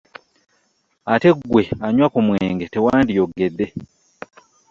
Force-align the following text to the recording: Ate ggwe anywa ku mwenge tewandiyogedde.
Ate 1.13 1.29
ggwe 1.37 1.61
anywa 1.85 2.07
ku 2.13 2.19
mwenge 2.27 2.65
tewandiyogedde. 2.73 3.67